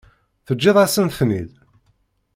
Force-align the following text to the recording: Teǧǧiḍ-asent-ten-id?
Teǧǧiḍ-asent-ten-id? 0.45 1.51